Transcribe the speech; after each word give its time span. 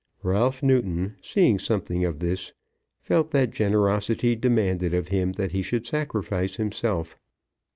Ralph 0.23 0.63
Newton, 0.63 1.15
seeing 1.21 1.59
something 1.59 2.05
of 2.05 2.17
this, 2.17 2.53
felt 2.97 3.29
that 3.33 3.51
generosity 3.51 4.35
demanded 4.35 4.95
of 4.95 5.09
him 5.09 5.33
that 5.33 5.51
he 5.51 5.61
should 5.61 5.85
sacrifice 5.85 6.55
himself. 6.55 7.19